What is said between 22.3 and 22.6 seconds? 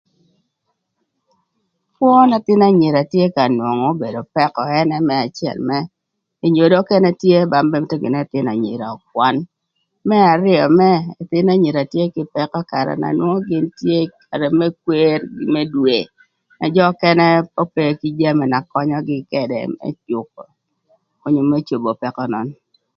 nön.